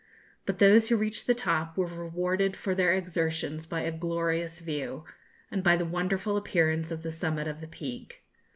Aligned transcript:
But 0.47 0.57
those 0.57 0.89
who 0.89 0.97
reached 0.97 1.27
the 1.27 1.35
top 1.35 1.77
were 1.77 1.85
rewarded 1.85 2.55
for 2.55 2.73
their 2.73 2.91
exertions 2.91 3.67
by 3.67 3.81
a 3.81 3.91
glorious 3.91 4.59
view, 4.59 5.03
and 5.51 5.63
by 5.63 5.75
the 5.77 5.85
wonderful 5.85 6.37
appearance 6.37 6.89
of 6.89 7.03
the 7.03 7.11
summit 7.11 7.47
of 7.47 7.61
the 7.61 7.67
Peak. 7.67 8.23